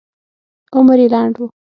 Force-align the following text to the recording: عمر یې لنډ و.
عمر 0.75 0.97
یې 1.03 1.07
لنډ 1.13 1.35
و. 1.39 1.45